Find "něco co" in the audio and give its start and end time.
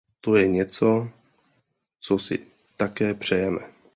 0.47-2.17